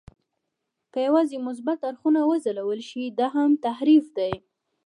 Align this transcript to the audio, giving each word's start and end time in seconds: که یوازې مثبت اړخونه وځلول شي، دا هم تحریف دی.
که 0.93 0.99
یوازې 1.07 1.37
مثبت 1.47 1.79
اړخونه 1.89 2.19
وځلول 2.25 2.79
شي، 2.89 3.03
دا 3.19 3.27
هم 3.35 3.49
تحریف 3.65 4.05
دی. 4.17 4.33